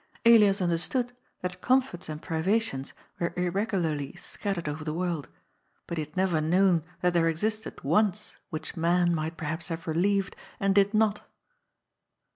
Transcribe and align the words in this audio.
Elias 0.25 0.63
understood 0.63 1.15
that 1.41 1.61
comforts 1.61 2.09
and 2.09 2.23
privations 2.23 2.93
were 3.19 3.35
irregularly 3.37 4.15
scattered 4.15 4.67
over 4.67 4.83
the 4.83 4.95
world. 4.95 5.27
But 5.85 5.99
he 5.99 6.05
had 6.05 6.17
never 6.17 6.41
known 6.41 6.83
that 7.01 7.13
there 7.13 7.27
existed 7.29 7.83
wants 7.83 8.37
which 8.49 8.75
man 8.75 9.13
might 9.13 9.37
per 9.37 9.45
haps 9.45 9.67
have 9.67 9.85
relieved, 9.85 10.35
and 10.59 10.73
did 10.73 10.95
not. 10.95 11.27